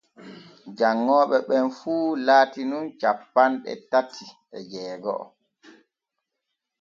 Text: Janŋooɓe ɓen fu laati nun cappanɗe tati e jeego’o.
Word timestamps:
Janŋooɓe 0.77 1.37
ɓen 1.47 1.65
fu 1.77 1.93
laati 2.25 2.61
nun 2.69 2.85
cappanɗe 3.01 3.71
tati 3.91 4.25
e 4.57 4.59
jeego’o. 4.71 5.25